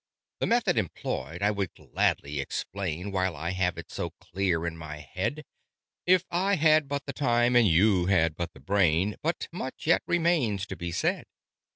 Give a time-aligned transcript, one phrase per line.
[0.39, 4.97] "The method employed I would gladly explain, While I have it so clear in my
[4.97, 5.45] head,
[6.07, 10.01] If I had but the time and you had but the brain But much yet
[10.07, 11.25] remains to be said.